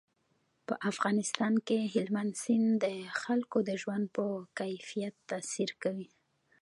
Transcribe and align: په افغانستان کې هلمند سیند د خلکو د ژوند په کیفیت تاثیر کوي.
په 0.67 0.73
افغانستان 0.91 1.53
کې 1.67 1.79
هلمند 1.93 2.33
سیند 2.43 2.69
د 2.85 2.85
خلکو 3.21 3.57
د 3.69 3.69
ژوند 3.81 4.05
په 4.15 4.25
کیفیت 4.59 5.15
تاثیر 5.29 5.69
کوي. 5.83 6.07